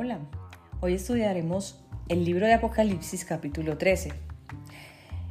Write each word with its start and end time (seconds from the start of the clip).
Hola, 0.00 0.20
hoy 0.78 0.94
estudiaremos 0.94 1.80
el 2.08 2.24
libro 2.24 2.46
de 2.46 2.54
Apocalipsis 2.54 3.24
capítulo 3.24 3.78
13. 3.78 4.12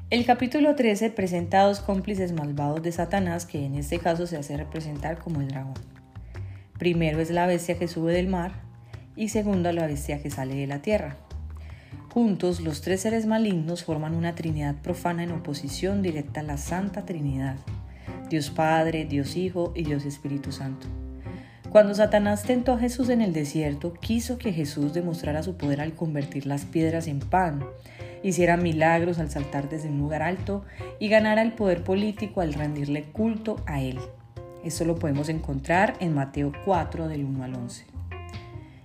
El 0.09 0.25
capítulo 0.25 0.75
13 0.75 1.09
presenta 1.09 1.61
a 1.61 1.67
dos 1.67 1.79
cómplices 1.79 2.33
malvados 2.33 2.83
de 2.83 2.91
Satanás 2.91 3.45
que 3.45 3.63
en 3.63 3.75
este 3.75 3.99
caso 3.99 4.27
se 4.27 4.35
hace 4.35 4.57
representar 4.57 5.19
como 5.19 5.39
el 5.39 5.47
dragón. 5.47 5.75
Primero 6.77 7.21
es 7.21 7.29
la 7.29 7.47
bestia 7.47 7.79
que 7.79 7.87
sube 7.87 8.11
del 8.11 8.27
mar 8.27 8.55
y 9.15 9.29
segundo 9.29 9.71
la 9.71 9.87
bestia 9.87 10.21
que 10.21 10.29
sale 10.29 10.55
de 10.55 10.67
la 10.67 10.81
tierra. 10.81 11.15
Juntos 12.13 12.59
los 12.59 12.81
tres 12.81 12.99
seres 12.99 13.25
malignos 13.25 13.85
forman 13.85 14.15
una 14.15 14.35
trinidad 14.35 14.75
profana 14.81 15.23
en 15.23 15.31
oposición 15.31 16.01
directa 16.01 16.41
a 16.41 16.43
la 16.43 16.57
Santa 16.57 17.05
Trinidad, 17.05 17.55
Dios 18.29 18.49
Padre, 18.49 19.05
Dios 19.05 19.37
Hijo 19.37 19.71
y 19.77 19.83
Dios 19.83 20.03
Espíritu 20.03 20.51
Santo. 20.51 20.87
Cuando 21.69 21.93
Satanás 21.93 22.43
tentó 22.43 22.73
a 22.73 22.79
Jesús 22.79 23.09
en 23.09 23.21
el 23.21 23.33
desierto, 23.33 23.93
quiso 23.93 24.37
que 24.37 24.53
Jesús 24.53 24.93
demostrara 24.93 25.43
su 25.43 25.57
poder 25.57 25.81
al 25.81 25.93
convertir 25.93 26.45
las 26.45 26.63
piedras 26.63 27.07
en 27.07 27.19
pan, 27.19 27.65
hiciera 28.23 28.55
milagros 28.55 29.19
al 29.19 29.29
saltar 29.29 29.67
desde 29.69 29.89
un 29.89 29.99
lugar 29.99 30.23
alto 30.23 30.63
y 30.97 31.09
ganara 31.09 31.41
el 31.41 31.51
poder 31.51 31.83
político 31.83 32.39
al 32.39 32.53
rendirle 32.53 33.03
culto 33.03 33.57
a 33.65 33.81
él. 33.81 33.99
Esto 34.63 34.85
lo 34.85 34.95
podemos 34.95 35.27
encontrar 35.27 35.95
en 35.99 36.13
Mateo 36.13 36.53
4 36.63 37.09
del 37.09 37.25
1 37.25 37.43
al 37.43 37.55
11. 37.55 37.85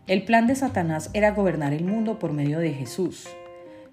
El 0.09 0.25
plan 0.25 0.49
de 0.49 0.57
Satanás 0.57 1.09
era 1.15 1.31
gobernar 1.31 1.73
el 1.73 1.85
mundo 1.85 2.19
por 2.19 2.33
medio 2.33 2.59
de 2.59 2.73
Jesús, 2.73 3.29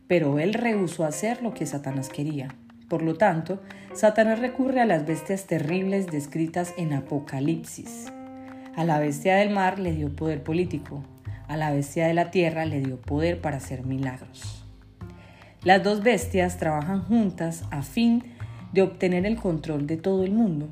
pero 0.08 0.40
él 0.40 0.56
rehusó 0.56 1.06
hacer 1.06 1.44
lo 1.44 1.54
que 1.54 1.68
Satanás 1.68 2.10
quería. 2.10 2.56
Por 2.90 3.04
lo 3.04 3.16
tanto, 3.16 3.62
Satanás 3.94 4.40
recurre 4.40 4.82
a 4.82 4.86
las 4.86 5.06
bestias 5.06 5.46
terribles 5.46 6.08
descritas 6.08 6.74
en 6.78 6.94
Apocalipsis. 6.94 8.12
A 8.80 8.86
la 8.86 8.98
bestia 8.98 9.36
del 9.36 9.50
mar 9.50 9.78
le 9.78 9.92
dio 9.92 10.16
poder 10.16 10.42
político, 10.42 11.04
a 11.50 11.58
la 11.58 11.70
bestia 11.70 12.08
de 12.08 12.14
la 12.14 12.32
tierra 12.32 12.64
le 12.64 12.80
dio 12.80 12.96
poder 12.96 13.42
para 13.42 13.58
hacer 13.58 13.86
milagros. 13.86 14.64
Las 15.66 15.84
dos 15.84 16.02
bestias 16.02 16.56
trabajan 16.56 17.02
juntas 17.02 17.66
a 17.72 17.82
fin 17.82 18.24
de 18.72 18.82
obtener 18.82 19.26
el 19.26 19.36
control 19.36 19.86
de 19.86 19.98
todo 19.98 20.24
el 20.24 20.32
mundo. 20.32 20.70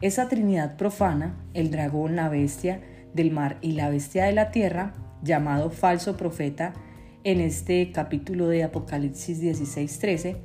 Esa 0.00 0.28
trinidad 0.28 0.78
profana, 0.78 1.34
el 1.52 1.70
dragón, 1.70 2.16
la 2.16 2.30
bestia 2.30 2.80
del 3.12 3.32
mar 3.32 3.58
y 3.60 3.72
la 3.72 3.90
bestia 3.90 4.24
de 4.24 4.32
la 4.32 4.50
tierra, 4.50 4.94
llamado 5.22 5.68
falso 5.68 6.16
profeta, 6.16 6.72
en 7.22 7.42
este 7.42 7.92
capítulo 7.92 8.48
de 8.48 8.64
Apocalipsis 8.64 9.42
16:13, 9.42 10.38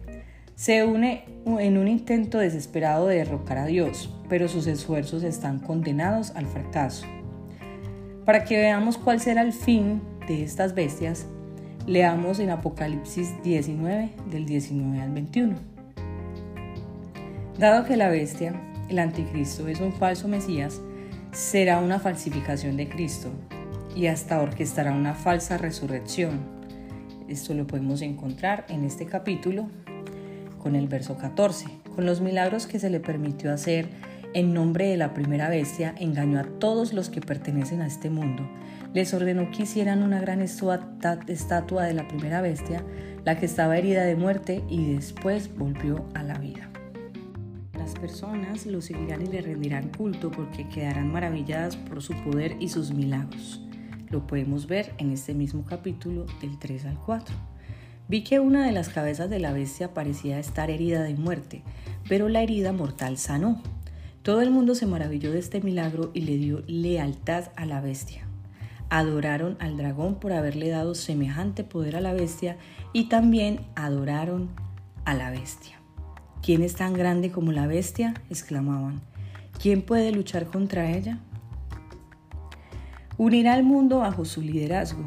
se 0.55 0.85
une 0.85 1.25
en 1.45 1.77
un 1.77 1.87
intento 1.87 2.37
desesperado 2.37 3.07
de 3.07 3.17
derrocar 3.17 3.57
a 3.57 3.65
Dios, 3.65 4.09
pero 4.29 4.47
sus 4.47 4.67
esfuerzos 4.67 5.23
están 5.23 5.59
condenados 5.59 6.31
al 6.31 6.45
fracaso. 6.45 7.05
Para 8.23 8.45
que 8.45 8.57
veamos 8.57 8.97
cuál 8.97 9.19
será 9.19 9.41
el 9.41 9.53
fin 9.53 10.01
de 10.27 10.43
estas 10.43 10.73
bestias, 10.73 11.27
leamos 11.85 12.39
en 12.39 12.49
Apocalipsis 12.49 13.31
19 13.43 14.11
del 14.31 14.45
19 14.45 15.01
al 15.01 15.11
21. 15.11 15.55
Dado 17.59 17.85
que 17.85 17.97
la 17.97 18.09
bestia, 18.09 18.53
el 18.89 18.99
anticristo, 18.99 19.67
es 19.67 19.81
un 19.81 19.93
falso 19.93 20.27
Mesías, 20.27 20.81
será 21.31 21.79
una 21.79 21.99
falsificación 21.99 22.77
de 22.77 22.87
Cristo 22.87 23.29
y 23.93 24.07
hasta 24.07 24.41
orquestará 24.41 24.93
una 24.93 25.13
falsa 25.13 25.57
resurrección. 25.57 26.39
Esto 27.27 27.53
lo 27.53 27.67
podemos 27.67 28.01
encontrar 28.01 28.65
en 28.69 28.83
este 28.83 29.05
capítulo 29.05 29.67
con 30.65 30.75
el 30.75 30.87
verso 30.87 31.15
14. 31.15 31.67
Con 31.93 32.07
los 32.07 32.21
milagros 32.21 32.65
que 32.65 32.79
se 32.79 32.89
le 32.89 32.99
permitió 32.99 33.53
hacer 33.53 33.87
en 34.33 34.51
nombre 34.51 34.87
de 34.87 34.97
la 34.97 35.13
primera 35.13 35.47
bestia, 35.47 35.93
engañó 35.99 36.39
a 36.39 36.43
todos 36.43 36.91
los 36.91 37.11
que 37.11 37.21
pertenecen 37.21 37.81
a 37.81 37.85
este 37.85 38.09
mundo. 38.09 38.49
Les 38.91 39.13
ordenó 39.13 39.51
que 39.51 39.61
hicieran 39.61 40.01
una 40.01 40.19
gran 40.19 40.41
estatua 40.41 41.83
de 41.83 41.93
la 41.93 42.07
primera 42.07 42.41
bestia, 42.41 42.83
la 43.25 43.37
que 43.37 43.45
estaba 43.45 43.77
herida 43.77 44.05
de 44.05 44.15
muerte, 44.15 44.63
y 44.67 44.91
después 44.91 45.55
volvió 45.55 46.03
a 46.15 46.23
la 46.23 46.39
vida. 46.39 46.67
Las 47.77 47.93
personas 47.93 48.65
lo 48.65 48.81
seguirán 48.81 49.21
y 49.21 49.27
le 49.27 49.41
rendirán 49.41 49.91
culto 49.95 50.31
porque 50.31 50.67
quedarán 50.67 51.11
maravilladas 51.11 51.77
por 51.77 52.01
su 52.01 52.15
poder 52.23 52.57
y 52.59 52.69
sus 52.69 52.91
milagros. 52.91 53.61
Lo 54.09 54.25
podemos 54.25 54.65
ver 54.65 54.93
en 54.97 55.11
este 55.11 55.35
mismo 55.35 55.63
capítulo 55.63 56.25
del 56.41 56.57
3 56.57 56.85
al 56.85 56.97
4. 56.97 57.54
Vi 58.07 58.23
que 58.23 58.39
una 58.39 58.65
de 58.65 58.71
las 58.71 58.89
cabezas 58.89 59.29
de 59.29 59.39
la 59.39 59.51
bestia 59.51 59.93
parecía 59.93 60.37
estar 60.37 60.69
herida 60.69 61.01
de 61.01 61.15
muerte, 61.15 61.63
pero 62.07 62.29
la 62.29 62.41
herida 62.41 62.71
mortal 62.71 63.17
sanó. 63.17 63.61
Todo 64.21 64.41
el 64.41 64.51
mundo 64.51 64.75
se 64.75 64.85
maravilló 64.85 65.31
de 65.31 65.39
este 65.39 65.61
milagro 65.61 66.11
y 66.13 66.21
le 66.21 66.37
dio 66.37 66.63
lealtad 66.67 67.45
a 67.55 67.65
la 67.65 67.81
bestia. 67.81 68.27
Adoraron 68.89 69.57
al 69.59 69.77
dragón 69.77 70.15
por 70.15 70.33
haberle 70.33 70.69
dado 70.69 70.93
semejante 70.93 71.63
poder 71.63 71.95
a 71.95 72.01
la 72.01 72.13
bestia 72.13 72.57
y 72.93 73.05
también 73.05 73.61
adoraron 73.75 74.49
a 75.05 75.15
la 75.15 75.31
bestia. 75.31 75.79
¿Quién 76.43 76.61
es 76.61 76.75
tan 76.75 76.93
grande 76.93 77.31
como 77.31 77.51
la 77.51 77.65
bestia? 77.65 78.13
exclamaban. 78.29 79.01
¿Quién 79.59 79.81
puede 79.81 80.11
luchar 80.11 80.45
contra 80.45 80.91
ella? 80.91 81.17
Unirá 83.17 83.53
al 83.53 83.63
mundo 83.63 83.99
bajo 83.99 84.25
su 84.25 84.41
liderazgo, 84.41 85.05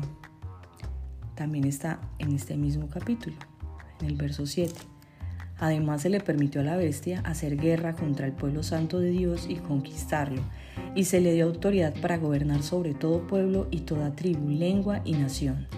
también 1.39 1.67
está 1.67 2.01
en 2.19 2.35
este 2.35 2.57
mismo 2.57 2.89
capítulo, 2.89 3.37
en 4.01 4.09
el 4.09 4.17
verso 4.17 4.45
7. 4.45 4.75
Además 5.61 6.03
se 6.03 6.09
le 6.11 6.19
permitió 6.19 6.63
a 6.63 6.65
la 6.65 6.77
bestia 6.77 7.21
hacer 7.21 7.57
guerra 7.57 7.95
contra 7.95 8.27
el 8.27 8.33
pueblo 8.33 8.65
santo 8.65 8.99
de 8.99 9.11
Dios 9.11 9.47
y 9.49 9.55
conquistarlo, 9.55 10.43
y 10.97 11.05
se 11.05 11.21
le 11.21 11.33
dio 11.33 11.47
autoridad 11.47 11.95
para 12.01 12.19
gobernar 12.19 12.65
sobre 12.65 12.93
todo 12.93 13.29
pueblo 13.29 13.69
y 13.71 13.83
toda 13.83 14.17
tribu, 14.17 14.51
lengua 14.51 15.01
y 15.05 15.13
nación. 15.13 15.69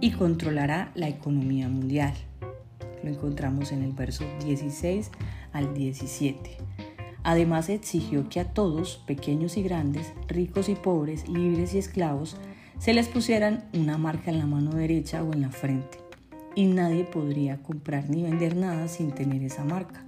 Y 0.00 0.12
controlará 0.12 0.92
la 0.94 1.08
economía 1.08 1.68
mundial. 1.68 2.14
Lo 3.02 3.10
encontramos 3.10 3.72
en 3.72 3.82
el 3.82 3.92
verso 3.92 4.24
16 4.44 5.10
al 5.52 5.74
17. 5.74 6.56
Además 7.24 7.68
exigió 7.68 8.28
que 8.28 8.38
a 8.38 8.52
todos, 8.52 9.02
pequeños 9.08 9.56
y 9.56 9.62
grandes, 9.64 10.12
ricos 10.28 10.68
y 10.68 10.76
pobres, 10.76 11.28
libres 11.28 11.74
y 11.74 11.78
esclavos, 11.78 12.36
se 12.80 12.94
les 12.94 13.08
pusieran 13.08 13.68
una 13.74 13.98
marca 13.98 14.30
en 14.30 14.38
la 14.38 14.46
mano 14.46 14.70
derecha 14.70 15.22
o 15.22 15.34
en 15.34 15.42
la 15.42 15.50
frente. 15.50 15.98
Y 16.54 16.64
nadie 16.64 17.04
podría 17.04 17.62
comprar 17.62 18.08
ni 18.08 18.22
vender 18.22 18.56
nada 18.56 18.88
sin 18.88 19.12
tener 19.12 19.42
esa 19.42 19.64
marca, 19.64 20.02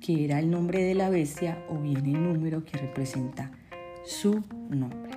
que 0.00 0.24
era 0.24 0.40
el 0.40 0.50
nombre 0.50 0.82
de 0.82 0.96
la 0.96 1.08
bestia 1.08 1.64
o 1.70 1.78
bien 1.78 2.04
el 2.04 2.20
número 2.20 2.64
que 2.64 2.78
representa 2.78 3.52
su 4.04 4.42
nombre. 4.68 5.12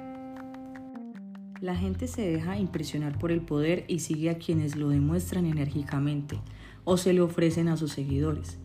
La 1.62 1.76
gente 1.76 2.08
se 2.08 2.22
deja 2.22 2.60
impresionar 2.60 3.18
por 3.18 3.32
el 3.32 3.42
poder 3.42 3.86
y 3.88 4.00
sigue 4.00 4.30
a 4.30 4.38
quienes 4.38 4.76
lo 4.76 4.90
demuestran 4.90 5.48
enérgicamente 5.48 6.40
o 6.84 6.96
se 6.96 7.14
le 7.14 7.22
ofrecen 7.22 7.70
a 7.70 7.78
sus 7.78 7.92
seguidores. 7.92 8.60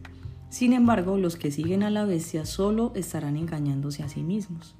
Sin 0.50 0.74
embargo, 0.74 1.16
los 1.16 1.36
que 1.36 1.50
siguen 1.50 1.82
a 1.82 1.88
la 1.88 2.04
bestia 2.04 2.44
solo 2.44 2.92
estarán 2.94 3.38
engañándose 3.38 4.02
a 4.02 4.10
sí 4.10 4.22
mismos. 4.22 4.76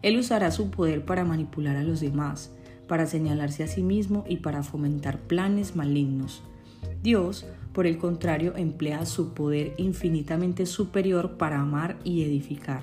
Él 0.00 0.16
usará 0.16 0.52
su 0.52 0.70
poder 0.70 1.04
para 1.04 1.24
manipular 1.24 1.76
a 1.76 1.82
los 1.82 2.00
demás, 2.00 2.52
para 2.90 3.06
señalarse 3.06 3.62
a 3.62 3.68
sí 3.68 3.84
mismo 3.84 4.24
y 4.28 4.38
para 4.38 4.64
fomentar 4.64 5.20
planes 5.20 5.76
malignos. 5.76 6.42
Dios, 7.04 7.46
por 7.72 7.86
el 7.86 7.98
contrario, 7.98 8.56
emplea 8.56 9.06
su 9.06 9.32
poder 9.32 9.74
infinitamente 9.76 10.66
superior 10.66 11.36
para 11.36 11.60
amar 11.60 12.00
y 12.02 12.24
edificar. 12.24 12.82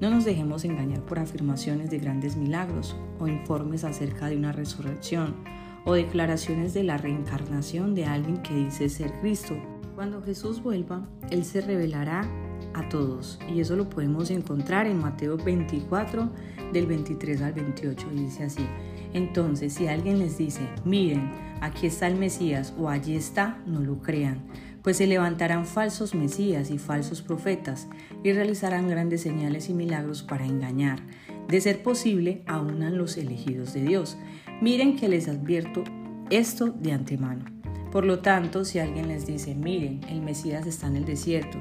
No 0.00 0.10
nos 0.10 0.24
dejemos 0.24 0.64
engañar 0.64 1.02
por 1.02 1.20
afirmaciones 1.20 1.88
de 1.88 2.00
grandes 2.00 2.36
milagros 2.36 2.96
o 3.20 3.28
informes 3.28 3.84
acerca 3.84 4.26
de 4.26 4.36
una 4.36 4.50
resurrección 4.50 5.36
o 5.84 5.94
declaraciones 5.94 6.74
de 6.74 6.82
la 6.82 6.98
reencarnación 6.98 7.94
de 7.94 8.06
alguien 8.06 8.42
que 8.42 8.56
dice 8.56 8.88
ser 8.88 9.12
Cristo. 9.20 9.54
Cuando 9.94 10.20
Jesús 10.24 10.60
vuelva, 10.60 11.06
Él 11.30 11.44
se 11.44 11.60
revelará 11.60 12.28
a 12.74 12.88
todos 12.88 13.38
y 13.48 13.60
eso 13.60 13.76
lo 13.76 13.88
podemos 13.88 14.32
encontrar 14.32 14.88
en 14.88 14.98
Mateo 14.98 15.36
24 15.36 16.28
del 16.72 16.86
23 16.86 17.40
al 17.42 17.52
28 17.52 18.08
y 18.14 18.18
dice 18.18 18.42
así. 18.42 18.66
Entonces, 19.14 19.74
si 19.74 19.86
alguien 19.86 20.18
les 20.18 20.38
dice, 20.38 20.60
miren, 20.84 21.30
aquí 21.60 21.86
está 21.86 22.06
el 22.06 22.16
Mesías 22.16 22.72
o 22.78 22.88
allí 22.88 23.14
está, 23.14 23.58
no 23.66 23.80
lo 23.80 24.00
crean, 24.00 24.42
pues 24.82 24.96
se 24.96 25.06
levantarán 25.06 25.66
falsos 25.66 26.14
Mesías 26.14 26.70
y 26.70 26.78
falsos 26.78 27.22
profetas 27.22 27.88
y 28.24 28.32
realizarán 28.32 28.88
grandes 28.88 29.22
señales 29.22 29.68
y 29.68 29.74
milagros 29.74 30.22
para 30.22 30.46
engañar. 30.46 31.00
De 31.48 31.60
ser 31.60 31.82
posible, 31.82 32.42
aunan 32.46 32.98
los 32.98 33.16
elegidos 33.16 33.74
de 33.74 33.84
Dios. 33.84 34.16
Miren 34.60 34.96
que 34.96 35.08
les 35.08 35.28
advierto 35.28 35.84
esto 36.30 36.66
de 36.70 36.92
antemano. 36.92 37.44
Por 37.90 38.06
lo 38.06 38.20
tanto, 38.20 38.64
si 38.64 38.78
alguien 38.78 39.08
les 39.08 39.26
dice, 39.26 39.54
miren, 39.54 40.00
el 40.08 40.22
Mesías 40.22 40.66
está 40.66 40.86
en 40.86 40.96
el 40.96 41.04
desierto, 41.04 41.58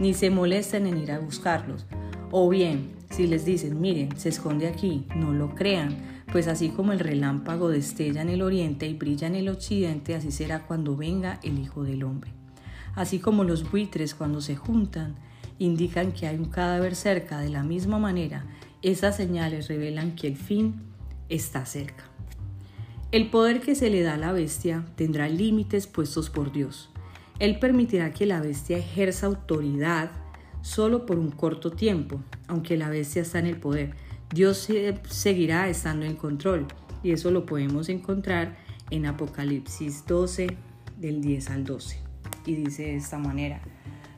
ni 0.00 0.14
se 0.14 0.30
molesten 0.30 0.86
en 0.86 0.96
ir 0.96 1.12
a 1.12 1.18
buscarlos. 1.18 1.86
O 2.30 2.48
bien, 2.48 2.92
si 3.10 3.26
les 3.26 3.44
dicen, 3.44 3.80
miren, 3.80 4.16
se 4.16 4.30
esconde 4.30 4.66
aquí, 4.66 5.06
no 5.14 5.32
lo 5.32 5.54
crean, 5.54 6.13
pues 6.32 6.48
así 6.48 6.70
como 6.70 6.92
el 6.92 6.98
relámpago 6.98 7.68
destella 7.68 8.22
en 8.22 8.28
el 8.28 8.42
oriente 8.42 8.86
y 8.86 8.94
brilla 8.94 9.26
en 9.26 9.36
el 9.36 9.48
occidente, 9.48 10.14
así 10.14 10.30
será 10.30 10.66
cuando 10.66 10.96
venga 10.96 11.38
el 11.42 11.58
Hijo 11.58 11.84
del 11.84 12.04
Hombre. 12.04 12.32
Así 12.94 13.18
como 13.18 13.44
los 13.44 13.70
buitres 13.70 14.14
cuando 14.14 14.40
se 14.40 14.56
juntan 14.56 15.16
indican 15.58 16.12
que 16.12 16.26
hay 16.26 16.36
un 16.36 16.50
cadáver 16.50 16.94
cerca, 16.96 17.38
de 17.38 17.50
la 17.50 17.62
misma 17.62 17.98
manera, 17.98 18.46
esas 18.82 19.16
señales 19.16 19.68
revelan 19.68 20.14
que 20.14 20.26
el 20.26 20.36
fin 20.36 20.74
está 21.28 21.66
cerca. 21.66 22.04
El 23.12 23.30
poder 23.30 23.60
que 23.60 23.74
se 23.74 23.90
le 23.90 24.02
da 24.02 24.14
a 24.14 24.18
la 24.18 24.32
bestia 24.32 24.84
tendrá 24.96 25.28
límites 25.28 25.86
puestos 25.86 26.30
por 26.30 26.52
Dios. 26.52 26.90
Él 27.38 27.58
permitirá 27.58 28.12
que 28.12 28.26
la 28.26 28.40
bestia 28.40 28.78
ejerza 28.78 29.26
autoridad 29.26 30.10
solo 30.62 31.06
por 31.06 31.18
un 31.18 31.30
corto 31.30 31.70
tiempo, 31.70 32.20
aunque 32.48 32.76
la 32.76 32.88
bestia 32.88 33.22
está 33.22 33.38
en 33.38 33.46
el 33.46 33.56
poder. 33.56 33.94
Dios 34.34 34.68
seguirá 35.10 35.68
estando 35.68 36.04
en 36.06 36.16
control 36.16 36.66
y 37.04 37.12
eso 37.12 37.30
lo 37.30 37.46
podemos 37.46 37.88
encontrar 37.88 38.56
en 38.90 39.06
Apocalipsis 39.06 40.04
12 40.08 40.48
del 40.98 41.20
10 41.20 41.50
al 41.50 41.62
12. 41.62 42.00
Y 42.44 42.56
dice 42.56 42.82
de 42.82 42.96
esta 42.96 43.16
manera, 43.16 43.60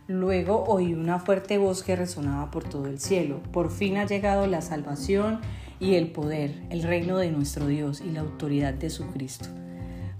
luego 0.08 0.64
oí 0.64 0.94
una 0.94 1.18
fuerte 1.18 1.58
voz 1.58 1.82
que 1.82 1.96
resonaba 1.96 2.50
por 2.50 2.64
todo 2.64 2.86
el 2.86 2.98
cielo, 2.98 3.42
por 3.52 3.70
fin 3.70 3.98
ha 3.98 4.06
llegado 4.06 4.46
la 4.46 4.62
salvación 4.62 5.42
y 5.80 5.96
el 5.96 6.10
poder, 6.12 6.62
el 6.70 6.82
reino 6.82 7.18
de 7.18 7.30
nuestro 7.30 7.66
Dios 7.66 8.00
y 8.00 8.10
la 8.10 8.20
autoridad 8.20 8.72
de 8.72 8.88
su 8.88 9.06
Cristo. 9.08 9.50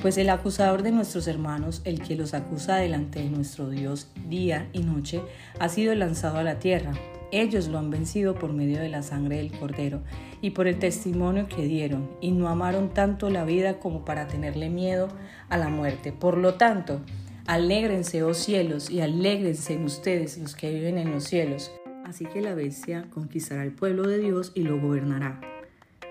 Pues 0.02 0.18
el 0.18 0.28
acusador 0.28 0.82
de 0.82 0.92
nuestros 0.92 1.26
hermanos, 1.26 1.80
el 1.86 2.02
que 2.02 2.16
los 2.16 2.34
acusa 2.34 2.76
delante 2.76 3.20
de 3.20 3.30
nuestro 3.30 3.70
Dios 3.70 4.10
día 4.28 4.68
y 4.74 4.80
noche, 4.80 5.22
ha 5.58 5.70
sido 5.70 5.94
lanzado 5.94 6.36
a 6.36 6.42
la 6.42 6.58
tierra. 6.58 6.92
Ellos 7.32 7.68
lo 7.68 7.78
han 7.78 7.90
vencido 7.90 8.34
por 8.34 8.52
medio 8.52 8.80
de 8.80 8.88
la 8.88 9.02
sangre 9.02 9.36
del 9.36 9.52
Cordero 9.52 10.00
y 10.40 10.50
por 10.50 10.66
el 10.66 10.78
testimonio 10.78 11.48
que 11.48 11.64
dieron, 11.66 12.10
y 12.20 12.30
no 12.32 12.48
amaron 12.48 12.90
tanto 12.90 13.30
la 13.30 13.44
vida 13.44 13.78
como 13.78 14.04
para 14.04 14.28
tenerle 14.28 14.70
miedo 14.70 15.08
a 15.48 15.56
la 15.56 15.68
muerte. 15.68 16.12
Por 16.12 16.38
lo 16.38 16.54
tanto, 16.54 17.00
alégrense, 17.46 18.22
oh 18.22 18.34
cielos, 18.34 18.90
y 18.90 19.00
alégrense 19.00 19.76
ustedes 19.78 20.38
los 20.38 20.54
que 20.54 20.72
viven 20.72 20.98
en 20.98 21.10
los 21.10 21.24
cielos 21.24 21.72
Así 22.06 22.24
que 22.24 22.40
la 22.40 22.54
bestia 22.54 23.08
conquistará 23.12 23.64
el 23.64 23.72
pueblo 23.72 24.06
de 24.06 24.18
Dios 24.18 24.52
y 24.54 24.62
lo 24.62 24.80
gobernará, 24.80 25.40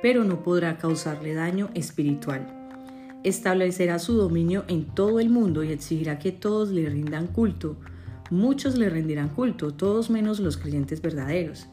pero 0.02 0.26
no 0.26 0.44
podrá 0.44 0.78
causarle 0.78 1.34
daño 1.34 1.70
espiritual. 1.74 2.46
Establecerá 3.24 3.98
su 3.98 4.14
dominio 4.16 4.66
en 4.68 4.84
todo 4.84 5.22
el 5.22 5.30
mundo 5.30 5.64
y 5.64 5.72
exigirá 5.72 6.20
que 6.20 6.34
todos 6.34 6.70
le 6.70 6.90
rindan 6.90 7.28
culto. 7.28 7.78
Muchos 8.32 8.78
le 8.78 8.90
rendirán 8.90 9.30
culto, 9.30 9.74
todos 9.74 10.10
menos 10.10 10.40
los 10.40 10.58
creyentes 10.58 11.02
verdaderos. 11.02 11.68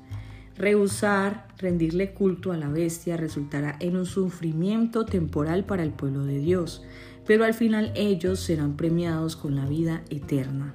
Rehusar 0.57 1.49
rendirle 1.57 2.13
culto 2.13 2.53
a 2.53 2.59
la 2.59 2.69
bestia 2.69 3.17
resultará 3.17 3.77
en 3.81 3.97
un 3.97 4.05
sufrimiento 4.05 5.07
temporal 5.07 5.65
para 5.65 5.83
el 5.83 5.93
pueblo 5.93 6.25
de 6.25 6.39
Dios, 6.39 6.83
pero 7.27 7.45
al 7.45 7.55
final 7.55 7.91
ellos 7.95 8.41
serán 8.41 8.77
premiados 8.77 9.35
con 9.35 9.57
la 9.57 9.65
vida 9.67 10.03
eterna. 10.11 10.75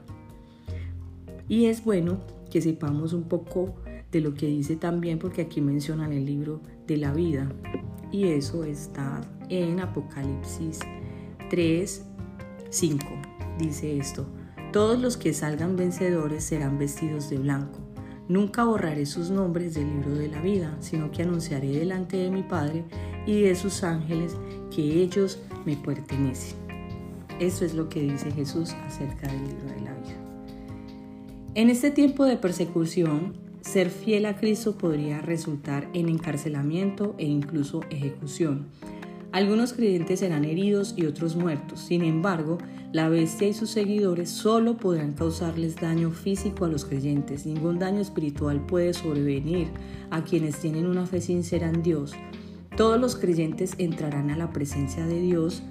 Y 1.47 1.65
es 1.65 1.83
bueno 1.83 2.19
que 2.49 2.61
sepamos 2.61 3.13
un 3.13 3.23
poco 3.23 3.75
de 4.11 4.21
lo 4.21 4.33
que 4.33 4.47
dice 4.47 4.75
también, 4.77 5.19
porque 5.19 5.41
aquí 5.41 5.61
mencionan 5.61 6.11
el 6.11 6.25
libro 6.25 6.61
de 6.87 6.97
la 6.97 7.13
vida. 7.13 7.47
Y 8.11 8.29
eso 8.29 8.63
está 8.63 9.21
en 9.49 9.79
Apocalipsis 9.79 10.79
3, 11.49 12.05
5. 12.69 13.05
Dice 13.59 13.97
esto, 13.97 14.25
todos 14.77 14.99
los 14.99 15.17
que 15.17 15.33
salgan 15.33 15.75
vencedores 15.75 16.43
serán 16.43 16.77
vestidos 16.77 17.31
de 17.31 17.39
blanco. 17.39 17.79
Nunca 18.27 18.63
borraré 18.63 19.07
sus 19.07 19.31
nombres 19.31 19.73
del 19.73 19.89
libro 19.89 20.13
de 20.13 20.27
la 20.27 20.39
vida, 20.39 20.77
sino 20.81 21.09
que 21.09 21.23
anunciaré 21.23 21.69
delante 21.71 22.15
de 22.15 22.29
mi 22.29 22.43
Padre 22.43 22.83
y 23.25 23.41
de 23.41 23.55
sus 23.55 23.81
ángeles 23.81 24.35
que 24.69 25.01
ellos 25.01 25.39
me 25.65 25.77
pertenecen. 25.77 26.59
Eso 27.39 27.65
es 27.65 27.73
lo 27.73 27.89
que 27.89 28.01
dice 28.01 28.29
Jesús 28.29 28.75
acerca 28.85 29.25
del 29.27 29.45
libro 29.45 29.65
de 29.65 29.81
la 29.81 29.93
vida. 29.95 30.15
En 31.55 31.71
este 31.71 31.89
tiempo 31.89 32.25
de 32.25 32.37
persecución, 32.37 33.33
ser 33.61 33.89
fiel 33.89 34.27
a 34.27 34.37
Cristo 34.37 34.77
podría 34.77 35.21
resultar 35.21 35.89
en 35.95 36.07
encarcelamiento 36.07 37.15
e 37.17 37.25
incluso 37.25 37.81
ejecución. 37.89 38.67
Algunos 39.31 39.73
creyentes 39.73 40.21
serán 40.21 40.45
heridos 40.45 40.93
y 40.97 41.05
otros 41.05 41.35
muertos. 41.35 41.81
Sin 41.81 42.03
embargo, 42.03 42.57
la 42.93 43.09
bestia 43.09 43.49
y 43.49 43.53
sus 43.53 43.69
seguidores 43.69 44.29
solo 44.29 44.77
podrán 44.77 45.13
causarles 45.13 45.75
daño 45.75 46.11
físico 46.11 46.65
a 46.65 46.69
los 46.69 46.85
creyentes. 46.85 47.45
Ningún 47.45 47.79
daño 47.79 47.99
espiritual 47.99 48.65
puede 48.65 48.93
sobrevenir 48.93 49.67
a 50.09 50.23
quienes 50.23 50.57
tienen 50.57 50.85
una 50.85 51.05
fe 51.05 51.21
sincera 51.21 51.69
en 51.69 51.83
Dios. 51.83 52.13
Todos 52.77 52.99
los 52.99 53.15
creyentes 53.15 53.73
entrarán 53.77 54.29
a 54.29 54.37
la 54.37 54.51
presencia 54.51 55.05
de 55.05 55.19
Dios 55.19 55.63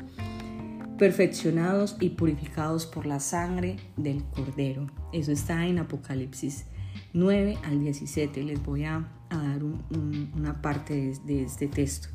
perfeccionados 0.99 1.97
y 2.01 2.11
purificados 2.11 2.87
por 2.87 3.07
la 3.07 3.21
sangre 3.21 3.77
del 3.97 4.25
Cordero. 4.25 4.87
Eso 5.13 5.33
está 5.33 5.67
en 5.67 5.79
Apocalipsis 5.79 6.67
9 7.13 7.59
al 7.65 7.81
17. 7.81 8.43
Les 8.43 8.63
voy 8.63 8.85
a, 8.85 9.09
dar 9.31 9.63
una 9.63 10.63
parte 10.63 11.15
de, 11.25 11.43
este 11.43 11.69
texto. 11.69 12.09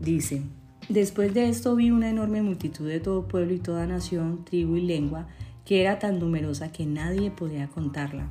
Dice, 0.00 0.42
después 0.88 1.34
de 1.34 1.48
esto 1.48 1.74
vi 1.76 1.90
una 1.90 2.10
enorme 2.10 2.42
multitud 2.42 2.88
de 2.88 3.00
todo 3.00 3.28
pueblo 3.28 3.52
y 3.54 3.58
toda 3.58 3.86
nación, 3.86 4.44
tribu 4.44 4.76
y 4.76 4.82
lengua, 4.82 5.28
que 5.64 5.80
era 5.80 5.98
tan 5.98 6.18
numerosa 6.18 6.72
que 6.72 6.86
nadie 6.86 7.30
podía 7.30 7.68
contarla. 7.68 8.30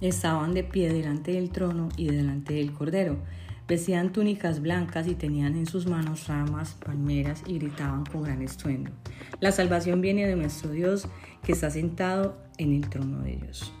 Estaban 0.00 0.54
de 0.54 0.64
pie 0.64 0.92
delante 0.92 1.32
del 1.32 1.50
trono 1.50 1.88
y 1.96 2.06
delante 2.06 2.54
del 2.54 2.72
Cordero 2.72 3.18
Vestían 3.68 4.12
túnicas 4.12 4.60
blancas 4.60 5.06
y 5.06 5.14
tenían 5.14 5.56
en 5.56 5.66
sus 5.66 5.86
manos 5.86 6.26
ramas, 6.26 6.76
palmeras 6.84 7.42
y 7.46 7.58
gritaban 7.58 8.04
con 8.04 8.22
gran 8.22 8.42
estruendo. 8.42 8.90
La 9.40 9.52
salvación 9.52 10.00
viene 10.00 10.26
de 10.26 10.36
nuestro 10.36 10.72
Dios 10.72 11.08
que 11.42 11.52
está 11.52 11.70
sentado 11.70 12.36
en 12.58 12.74
el 12.74 12.90
trono 12.90 13.20
de 13.20 13.36
Dios. 13.36 13.72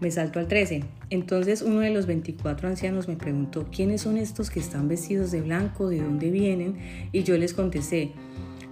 Me 0.00 0.10
salto 0.10 0.38
al 0.38 0.48
13. 0.48 0.84
Entonces 1.10 1.62
uno 1.62 1.80
de 1.80 1.90
los 1.90 2.06
24 2.06 2.68
ancianos 2.68 3.08
me 3.08 3.16
preguntó, 3.16 3.66
¿quiénes 3.70 4.02
son 4.02 4.16
estos 4.16 4.50
que 4.50 4.60
están 4.60 4.88
vestidos 4.88 5.30
de 5.30 5.42
blanco? 5.42 5.88
¿De 5.88 6.00
dónde 6.00 6.30
vienen? 6.30 6.76
Y 7.12 7.22
yo 7.22 7.36
les 7.36 7.54
contesté, 7.54 8.12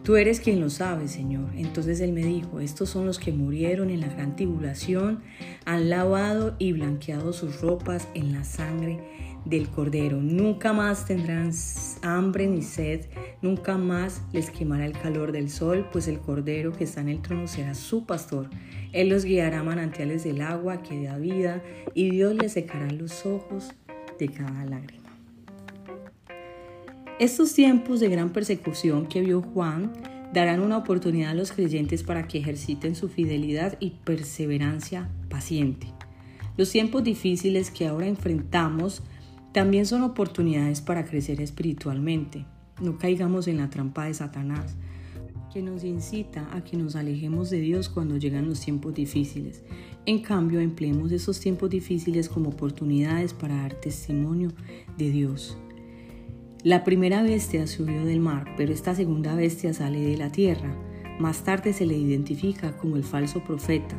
Tú 0.03 0.17
eres 0.17 0.41
quien 0.41 0.61
lo 0.61 0.69
sabe, 0.69 1.07
Señor. 1.07 1.51
Entonces 1.57 2.01
él 2.01 2.13
me 2.13 2.25
dijo, 2.25 2.59
estos 2.59 2.91
son 2.91 3.07
los 3.07 3.21
que 3.21 3.31
murieron 3.31 3.89
en 3.89 4.01
la 4.01 4.09
gran 4.09 4.35
tribulación, 4.35 5.21
han 5.65 5.91
lavado 5.91 6.57
y 6.59 6.73
blanqueado 6.73 7.33
sus 7.33 7.61
ropas 7.61 8.09
en 8.15 8.33
la 8.33 8.43
sangre 8.43 8.99
del 9.45 9.69
Cordero. 9.69 10.21
Nunca 10.21 10.73
más 10.73 11.07
tendrán 11.07 11.53
hambre 12.03 12.47
ni 12.47 12.63
sed, 12.63 13.07
nunca 13.41 13.77
más 13.77 14.23
les 14.33 14.51
quemará 14.51 14.87
el 14.87 14.93
calor 14.93 15.33
del 15.33 15.51
sol, 15.51 15.87
pues 15.93 16.09
el 16.09 16.19
Cordero 16.19 16.73
que 16.73 16.85
está 16.85 17.01
en 17.01 17.09
el 17.09 17.23
trono 17.23 17.47
será 17.47 17.75
su 17.75 18.07
pastor. 18.07 18.51
Él 18.93 19.09
los 19.09 19.25
guiará 19.25 19.61
a 19.61 19.65
manantiales 19.65 20.25
del 20.25 20.43
agua 20.43 20.83
que 20.83 21.03
da 21.03 21.19
vida, 21.19 21.63
y 21.95 22.11
Dios 22.11 22.35
les 22.35 22.53
secará 22.53 22.91
los 22.91 23.27
ojos 23.27 23.73
de 24.19 24.29
cada 24.29 24.65
lágrima. 24.65 25.03
Estos 27.19 27.55
tiempos 27.55 28.01
de 28.01 28.09
gran 28.09 28.31
persecución 28.31 29.07
que 29.07 29.21
vio 29.21 29.43
Juan 29.43 29.93
darán 30.33 30.61
una 30.61 30.79
oportunidad 30.79 31.31
a 31.31 31.35
los 31.35 31.53
creyentes 31.53 32.03
para 32.03 32.27
que 32.27 32.39
ejerciten 32.39 32.95
su 32.95 33.09
fidelidad 33.09 33.77
y 33.81 33.91
perseverancia 34.05 35.11
paciente. 35.29 35.87
Los 36.57 36.71
tiempos 36.71 37.05
difíciles 37.05 37.71
que 37.71 37.87
ahora 37.87 38.07
enfrentamos 38.07 39.03
también 39.53 39.87
son 39.87 40.03
oportunidades 40.03 40.81
para 40.81 41.05
crecer 41.05 41.41
espiritualmente. 41.41 42.47
No 42.81 42.99
caigamos 42.99 43.49
en 43.49 43.59
la 43.59 43.69
trampa 43.69 44.07
de 44.07 44.15
Satanás, 44.15 44.77
que 45.53 45.63
nos 45.63 45.85
incita 45.85 46.49
a 46.53 46.65
que 46.65 46.79
nos 46.79 46.97
alejemos 46.97 47.51
de 47.51 47.61
Dios 47.61 47.91
cuando 47.91 48.17
llegan 48.17 48.49
los 48.49 48.61
tiempos 48.61 48.95
difíciles. 48.95 49.63
En 50.07 50.21
cambio, 50.23 50.61
empleemos 50.61 51.13
esos 51.13 51.39
tiempos 51.39 51.69
difíciles 51.69 52.29
como 52.29 52.51
oportunidades 52.51 53.35
para 53.35 53.57
dar 53.57 53.75
testimonio 53.75 54.51
de 54.97 55.11
Dios. 55.11 55.59
La 56.65 56.85
primera 56.85 57.23
bestia 57.23 57.67
subió 57.67 58.05
del 58.05 58.21
mar, 58.21 58.55
pero 58.57 58.73
esta 58.73 58.95
segunda 58.95 59.35
bestia 59.35 59.75
sale 59.75 60.01
de 60.01 60.17
la 60.17 60.33
tierra. 60.33 60.75
Más 61.19 61.45
tarde 61.45 61.73
se 61.73 61.87
le 61.87 61.99
identifica 61.99 62.77
como 62.79 62.97
el 62.97 63.05
falso 63.05 63.45
profeta. 63.45 63.97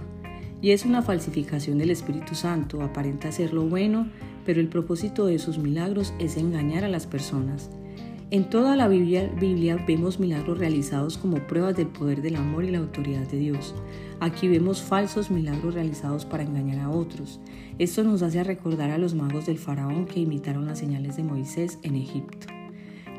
Y 0.62 0.72
es 0.72 0.86
una 0.86 1.02
falsificación 1.02 1.78
del 1.78 1.92
Espíritu 1.92 2.36
Santo, 2.36 2.82
aparenta 2.82 3.32
ser 3.32 3.54
lo 3.54 3.66
bueno, 3.66 4.08
pero 4.46 4.60
el 4.60 4.68
propósito 4.68 5.26
de 5.26 5.40
sus 5.40 5.58
milagros 5.58 6.14
es 6.20 6.38
engañar 6.38 6.84
a 6.84 6.90
las 6.90 7.08
personas. 7.08 7.70
En 8.34 8.50
toda 8.50 8.76
la 8.76 8.88
Biblia, 8.88 9.30
vemos 9.88 10.20
milagros 10.20 10.58
realizados 10.58 11.20
como 11.20 11.46
pruebas 11.46 11.76
del 11.76 11.86
poder 11.86 12.24
del 12.24 12.36
amor 12.36 12.64
y 12.64 12.72
la 12.72 12.80
autoridad 12.80 13.28
de 13.28 13.38
Dios. 13.38 13.76
Aquí 14.20 14.48
vemos 14.48 14.82
falsos 14.82 15.30
milagros 15.30 15.76
realizados 15.76 16.26
para 16.26 16.42
engañar 16.42 16.80
a 16.80 16.90
otros. 16.90 17.40
Esto 17.78 18.04
nos 18.04 18.24
hace 18.24 18.44
recordar 18.44 18.90
a 18.90 18.98
los 18.98 19.14
magos 19.14 19.46
del 19.46 19.60
faraón 19.60 20.06
que 20.06 20.20
imitaron 20.20 20.66
las 20.66 20.80
señales 20.80 21.16
de 21.16 21.24
Moisés 21.24 21.78
en 21.84 21.96
Egipto. 21.96 22.48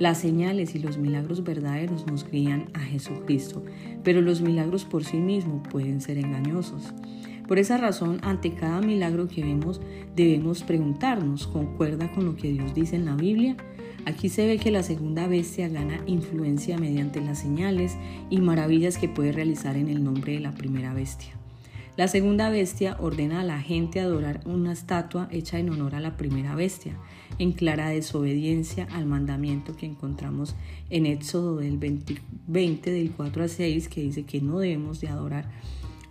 Las 0.01 0.19
señales 0.19 0.75
y 0.75 0.81
los 0.81 0.99
milagros 0.99 1.45
verdaderos 1.45 2.05
nos 2.09 2.29
guían 2.29 2.71
a 2.75 2.81
Jesucristo, 2.81 3.63
pero 4.03 4.21
los 4.21 4.41
milagros 4.41 4.85
por 4.85 5.05
sí 5.05 5.19
mismos 5.19 5.69
pueden 5.69 6.01
ser 6.01 6.19
engañosos. 6.19 6.93
Por 7.47 7.59
esa 7.59 7.77
razón, 7.77 8.21
ante 8.23 8.55
cada 8.55 8.81
milagro 8.81 9.29
que 9.29 9.43
vemos, 9.43 9.81
debemos 10.17 10.63
preguntarnos, 10.63 11.47
¿concuerda 11.47 12.11
con 12.11 12.25
lo 12.25 12.37
que 12.37 12.51
Dios 12.51 12.75
dice 12.75 12.97
en 12.97 13.05
la 13.05 13.17
Biblia? 13.17 13.57
Aquí 14.07 14.31
se 14.31 14.47
ve 14.47 14.59
que 14.59 14.71
la 14.71 14.83
segunda 14.83 15.27
bestia 15.27 15.69
gana 15.69 16.03
influencia 16.07 16.79
mediante 16.79 17.21
las 17.21 17.41
señales 17.41 17.97
y 18.31 18.39
maravillas 18.39 18.97
que 18.97 19.09
puede 19.09 19.33
realizar 19.33 19.77
en 19.77 19.89
el 19.89 20.03
nombre 20.03 20.33
de 20.33 20.41
la 20.41 20.53
primera 20.53 20.95
bestia. 20.95 21.35
La 21.97 22.09
segunda 22.09 22.51
bestia 22.51 22.97
ordena 22.99 23.41
a 23.41 23.45
la 23.45 23.61
gente 23.61 24.01
adorar 24.01 24.41
una 24.47 24.73
estatua 24.73 25.29
hecha 25.31 25.59
en 25.59 25.71
honor 25.71 25.95
a 25.95 26.01
la 26.01 26.17
primera 26.17 26.55
bestia, 26.55 26.97
en 27.39 27.53
clara 27.53 27.89
desobediencia 27.91 28.89
al 28.91 29.07
mandamiento 29.07 29.77
que 29.77 29.87
encontramos 29.87 30.57
en 30.91 31.07
Éxodo 31.07 31.59
del 31.59 31.79
20, 31.79 32.17
20 32.49 32.91
del 32.91 33.11
4 33.13 33.45
a 33.45 33.49
6, 33.49 33.89
que 33.89 34.03
dice 34.03 34.25
que 34.25 34.41
no 34.41 34.59
debemos 34.59 35.01
de 35.01 35.09
adorar 35.09 35.49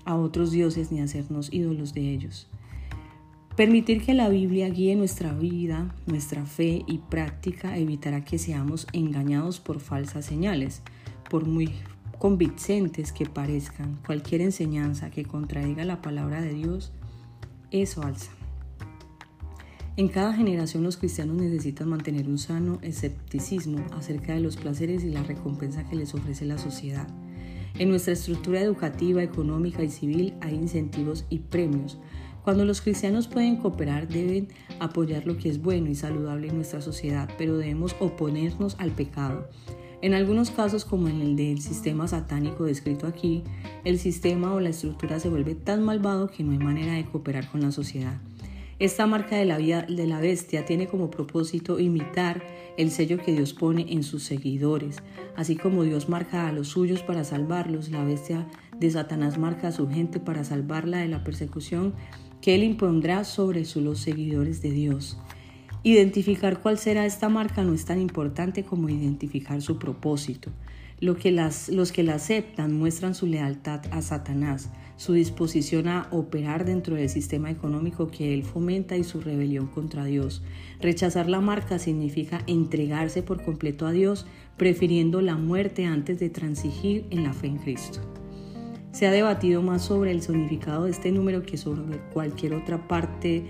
a 0.05 0.15
otros 0.15 0.51
dioses 0.51 0.91
ni 0.91 1.01
hacernos 1.01 1.51
ídolos 1.51 1.93
de 1.93 2.11
ellos. 2.11 2.47
Permitir 3.55 4.03
que 4.03 4.15
la 4.15 4.29
Biblia 4.29 4.67
guíe 4.69 4.95
nuestra 4.95 5.31
vida, 5.31 5.93
nuestra 6.07 6.45
fe 6.45 6.83
y 6.87 6.97
práctica 6.97 7.77
evitará 7.77 8.25
que 8.25 8.39
seamos 8.39 8.87
engañados 8.93 9.59
por 9.59 9.79
falsas 9.79 10.25
señales, 10.25 10.81
por 11.29 11.45
muy 11.45 11.71
convincentes 12.17 13.11
que 13.11 13.27
parezcan. 13.27 13.99
Cualquier 14.05 14.41
enseñanza 14.41 15.11
que 15.11 15.23
contradiga 15.23 15.85
la 15.85 16.01
palabra 16.01 16.41
de 16.41 16.53
Dios 16.53 16.93
es 17.69 17.93
falsa. 17.93 18.31
En 19.97 20.07
cada 20.07 20.33
generación 20.33 20.81
los 20.81 20.97
cristianos 20.97 21.35
necesitan 21.35 21.89
mantener 21.89 22.27
un 22.27 22.39
sano 22.39 22.79
escepticismo 22.81 23.85
acerca 23.91 24.33
de 24.33 24.39
los 24.39 24.57
placeres 24.57 25.03
y 25.03 25.11
la 25.11 25.21
recompensa 25.21 25.87
que 25.87 25.95
les 25.95 26.15
ofrece 26.15 26.45
la 26.45 26.57
sociedad. 26.57 27.07
En 27.79 27.89
nuestra 27.89 28.13
estructura 28.13 28.61
educativa, 28.61 29.23
económica 29.23 29.83
y 29.83 29.89
civil 29.89 30.33
hay 30.41 30.55
incentivos 30.55 31.25
y 31.29 31.39
premios 31.39 31.97
cuando 32.43 32.65
los 32.65 32.81
cristianos 32.81 33.27
pueden 33.27 33.55
cooperar, 33.55 34.09
deben 34.09 34.49
apoyar 34.79 35.25
lo 35.25 35.37
que 35.37 35.47
es 35.47 35.61
bueno 35.61 35.89
y 35.89 35.95
saludable 35.95 36.49
en 36.49 36.55
nuestra 36.55 36.81
sociedad, 36.81 37.29
pero 37.37 37.57
debemos 37.57 37.95
oponernos 37.99 38.75
al 38.79 38.91
pecado. 38.91 39.47
En 40.01 40.13
algunos 40.13 40.51
casos, 40.51 40.83
como 40.83 41.07
en 41.07 41.21
el 41.21 41.37
del 41.37 41.61
sistema 41.61 42.05
satánico 42.09 42.65
descrito 42.65 43.07
aquí, 43.07 43.43
el 43.85 43.97
sistema 43.97 44.53
o 44.53 44.59
la 44.59 44.69
estructura 44.69 45.21
se 45.21 45.29
vuelve 45.29 45.55
tan 45.55 45.83
malvado 45.83 46.27
que 46.27 46.43
no 46.43 46.51
hay 46.51 46.57
manera 46.57 46.95
de 46.95 47.05
cooperar 47.05 47.49
con 47.49 47.61
la 47.61 47.71
sociedad. 47.71 48.19
Esta 48.79 49.05
marca 49.05 49.35
de 49.35 49.45
la, 49.45 49.57
vida, 49.57 49.83
de 49.83 50.07
la 50.07 50.19
bestia 50.19 50.65
tiene 50.65 50.87
como 50.87 51.11
propósito 51.11 51.79
imitar 51.79 52.43
el 52.77 52.89
sello 52.89 53.17
que 53.17 53.31
Dios 53.31 53.53
pone 53.53 53.85
en 53.89 54.03
sus 54.03 54.23
seguidores. 54.23 54.97
Así 55.35 55.55
como 55.55 55.83
Dios 55.83 56.09
marca 56.09 56.47
a 56.47 56.51
los 56.51 56.69
suyos 56.69 57.03
para 57.03 57.23
salvarlos, 57.23 57.89
la 57.89 58.03
bestia 58.03 58.47
de 58.79 58.89
Satanás 58.89 59.37
marca 59.37 59.67
a 59.67 59.71
su 59.71 59.87
gente 59.87 60.19
para 60.19 60.43
salvarla 60.43 60.99
de 60.99 61.07
la 61.07 61.23
persecución 61.23 61.93
que 62.41 62.55
Él 62.55 62.63
impondrá 62.63 63.23
sobre 63.23 63.63
los 63.75 63.99
seguidores 63.99 64.61
de 64.61 64.71
Dios. 64.71 65.17
Identificar 65.83 66.61
cuál 66.61 66.77
será 66.77 67.05
esta 67.05 67.29
marca 67.29 67.63
no 67.63 67.73
es 67.73 67.85
tan 67.85 67.99
importante 67.99 68.63
como 68.63 68.89
identificar 68.89 69.61
su 69.61 69.77
propósito. 69.77 70.49
Lo 70.99 71.15
que 71.15 71.31
las, 71.31 71.69
los 71.69 71.91
que 71.91 72.03
la 72.03 72.15
aceptan 72.15 72.73
muestran 72.73 73.15
su 73.15 73.27
lealtad 73.27 73.81
a 73.91 74.01
Satanás, 74.01 74.69
su 74.95 75.13
disposición 75.13 75.87
a 75.87 76.07
operar 76.11 76.65
dentro 76.65 76.95
del 76.95 77.09
sistema 77.09 77.49
económico 77.49 78.09
que 78.09 78.33
él 78.33 78.43
fomenta 78.43 78.95
y 78.97 79.03
su 79.03 79.21
rebelión 79.21 79.67
contra 79.67 80.05
Dios. 80.05 80.43
Rechazar 80.79 81.29
la 81.29 81.41
marca 81.41 81.79
significa 81.79 82.41
entregarse 82.47 83.23
por 83.23 83.43
completo 83.43 83.87
a 83.87 83.91
Dios, 83.91 84.25
prefiriendo 84.57 85.21
la 85.21 85.35
muerte 85.35 85.85
antes 85.85 86.19
de 86.19 86.29
transigir 86.29 87.05
en 87.09 87.23
la 87.23 87.33
fe 87.33 87.47
en 87.47 87.57
Cristo. 87.57 87.99
Se 88.91 89.07
ha 89.07 89.11
debatido 89.11 89.63
más 89.63 89.81
sobre 89.81 90.11
el 90.11 90.21
significado 90.21 90.85
de 90.85 90.91
este 90.91 91.11
número 91.11 91.41
que 91.41 91.57
sobre 91.57 91.97
cualquier 92.13 92.53
otra 92.53 92.87
parte 92.87 93.43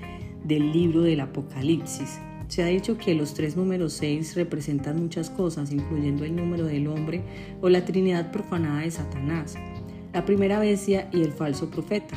del 0.46 0.72
libro 0.72 1.02
del 1.02 1.20
Apocalipsis. 1.20 2.20
Se 2.48 2.64
ha 2.64 2.68
dicho 2.68 2.98
que 2.98 3.16
los 3.16 3.34
tres 3.34 3.58
números 3.58 3.94
6 3.94 4.36
representan 4.36 5.02
muchas 5.02 5.30
cosas, 5.30 5.72
incluyendo 5.72 6.24
el 6.24 6.36
número 6.36 6.66
del 6.66 6.88
hombre 6.88 7.24
o 7.62 7.70
la 7.70 7.84
trinidad 7.84 8.32
profanada 8.32 8.82
de 8.82 8.92
Satanás, 8.92 9.56
la 10.14 10.26
primera 10.26 10.60
bestia 10.60 11.10
y 11.12 11.22
el 11.22 11.32
falso 11.32 11.70
profeta. 11.70 12.16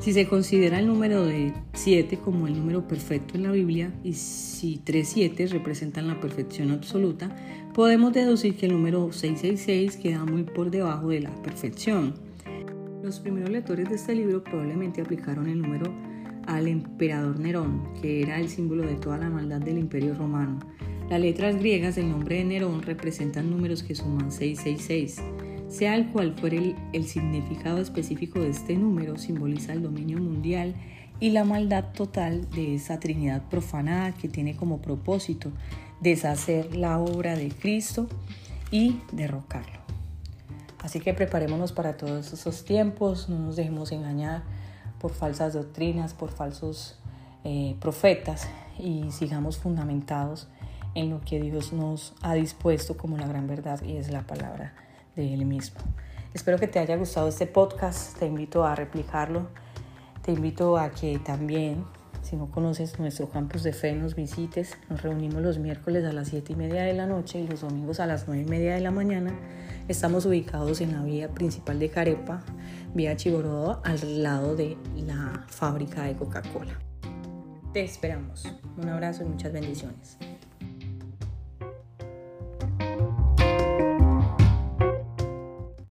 Si 0.00 0.12
se 0.12 0.28
considera 0.28 0.78
el 0.78 0.86
número 0.86 1.24
de 1.24 1.52
7 1.72 2.18
como 2.18 2.46
el 2.46 2.56
número 2.56 2.86
perfecto 2.86 3.34
en 3.36 3.42
la 3.42 3.50
Biblia 3.50 3.92
y 4.04 4.12
si 4.12 4.78
3 4.78 5.08
7 5.08 5.46
representan 5.48 6.06
la 6.06 6.20
perfección 6.20 6.70
absoluta, 6.70 7.34
podemos 7.74 8.12
deducir 8.12 8.56
que 8.56 8.66
el 8.66 8.72
número 8.72 9.12
666 9.12 9.96
queda 9.96 10.24
muy 10.24 10.44
por 10.44 10.70
debajo 10.70 11.08
de 11.08 11.22
la 11.22 11.30
perfección. 11.42 12.14
Los 13.02 13.20
primeros 13.20 13.50
lectores 13.50 13.88
de 13.88 13.96
este 13.96 14.14
libro 14.14 14.44
probablemente 14.44 15.00
aplicaron 15.00 15.48
el 15.48 15.60
número 15.60 15.92
al 16.46 16.68
emperador 16.68 17.38
Nerón, 17.40 17.88
que 18.00 18.22
era 18.22 18.38
el 18.38 18.48
símbolo 18.48 18.84
de 18.84 18.94
toda 18.94 19.18
la 19.18 19.28
maldad 19.28 19.60
del 19.60 19.78
imperio 19.78 20.14
romano. 20.14 20.60
Las 21.10 21.20
letras 21.20 21.56
griegas 21.56 21.96
del 21.96 22.10
nombre 22.10 22.36
de 22.36 22.44
Nerón 22.44 22.82
representan 22.82 23.50
números 23.50 23.82
que 23.82 23.94
suman 23.94 24.30
666. 24.30 25.22
Sea 25.68 26.10
cual 26.12 26.34
fuere 26.34 26.76
el, 26.92 27.06
significado 27.06 27.78
específico 27.78 28.38
de 28.40 28.50
este 28.50 28.76
número, 28.76 29.18
simboliza 29.18 29.72
el 29.72 29.82
dominio 29.82 30.18
mundial 30.18 30.74
y 31.18 31.30
la 31.30 31.44
maldad 31.44 31.92
total 31.92 32.48
de 32.50 32.76
esa 32.76 33.00
Trinidad 33.00 33.42
profanada 33.50 34.12
que 34.12 34.28
tiene 34.28 34.54
como 34.54 34.80
propósito 34.80 35.50
deshacer 36.00 36.76
la 36.76 36.98
obra 36.98 37.34
de 37.36 37.48
Cristo 37.48 38.06
y 38.70 39.00
derrocarlo. 39.12 39.80
Así 40.78 41.00
que 41.00 41.14
preparémonos 41.14 41.72
para 41.72 41.96
todos 41.96 42.32
esos 42.32 42.64
tiempos, 42.64 43.28
no 43.28 43.38
nos 43.38 43.56
dejemos 43.56 43.90
engañar 43.90 44.44
por 45.00 45.12
falsas 45.12 45.54
doctrinas, 45.54 46.14
por 46.14 46.30
falsos 46.30 46.96
eh, 47.42 47.74
profetas 47.80 48.48
y 48.78 49.10
sigamos 49.10 49.58
fundamentados 49.58 50.46
en 50.94 51.10
lo 51.10 51.20
que 51.22 51.40
Dios 51.40 51.72
nos 51.72 52.14
ha 52.22 52.34
dispuesto 52.34 52.96
como 52.96 53.16
la 53.16 53.26
gran 53.26 53.48
verdad 53.48 53.82
y 53.82 53.96
es 53.96 54.10
la 54.10 54.22
palabra 54.22 54.85
de 55.16 55.34
Él 55.34 55.44
mismo. 55.46 55.80
Espero 56.34 56.58
que 56.58 56.68
te 56.68 56.78
haya 56.78 56.96
gustado 56.96 57.28
este 57.28 57.46
podcast, 57.46 58.18
te 58.18 58.26
invito 58.26 58.64
a 58.64 58.74
replicarlo, 58.74 59.48
te 60.22 60.32
invito 60.32 60.76
a 60.76 60.90
que 60.90 61.18
también, 61.18 61.84
si 62.22 62.36
no 62.36 62.50
conoces 62.50 62.98
nuestro 62.98 63.28
campus 63.28 63.62
de 63.62 63.72
fe, 63.72 63.94
nos 63.94 64.14
visites. 64.14 64.76
Nos 64.90 65.02
reunimos 65.02 65.40
los 65.40 65.58
miércoles 65.58 66.04
a 66.04 66.12
las 66.12 66.28
7 66.28 66.52
y 66.52 66.56
media 66.56 66.82
de 66.82 66.92
la 66.92 67.06
noche 67.06 67.40
y 67.40 67.46
los 67.46 67.62
domingos 67.62 68.00
a 68.00 68.06
las 68.06 68.26
9 68.26 68.42
y 68.42 68.44
media 68.44 68.74
de 68.74 68.80
la 68.80 68.90
mañana. 68.90 69.32
Estamos 69.88 70.26
ubicados 70.26 70.80
en 70.80 70.92
la 70.92 71.02
vía 71.02 71.28
principal 71.28 71.78
de 71.78 71.88
Carepa, 71.88 72.42
vía 72.92 73.16
Chigorodó, 73.16 73.80
al 73.84 74.22
lado 74.22 74.56
de 74.56 74.76
la 74.96 75.44
fábrica 75.48 76.02
de 76.02 76.16
Coca-Cola. 76.16 76.78
Te 77.72 77.84
esperamos. 77.84 78.44
Un 78.76 78.88
abrazo 78.88 79.22
y 79.22 79.26
muchas 79.26 79.52
bendiciones. 79.52 80.18